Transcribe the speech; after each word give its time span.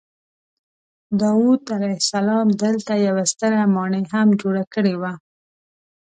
داود 1.21 1.61
علیه 1.75 1.95
السلام 2.01 2.47
دلته 2.63 2.93
یوه 3.07 3.23
ستره 3.31 3.61
ماڼۍ 3.75 4.03
هم 4.13 4.27
جوړه 4.41 4.63
کړې 4.73 4.93
وه. 5.01 5.13